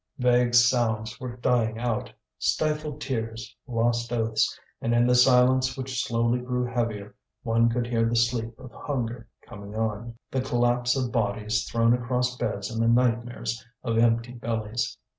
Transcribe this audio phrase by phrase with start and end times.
[0.17, 6.39] Vague sounds were dying out, stifled tears, lost oaths; and in the silence which slowly
[6.39, 11.65] grew heavier one could hear the sleep of hunger coming on, the collapse of bodies
[11.69, 14.97] thrown across beds in the nightmares of empty bellies.